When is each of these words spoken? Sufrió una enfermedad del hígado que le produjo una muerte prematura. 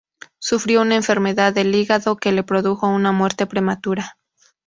Sufrió 0.39 0.81
una 0.81 0.95
enfermedad 0.95 1.53
del 1.53 1.75
hígado 1.75 2.17
que 2.17 2.31
le 2.31 2.41
produjo 2.41 2.87
una 2.87 3.11
muerte 3.11 3.45
prematura. 3.45 4.17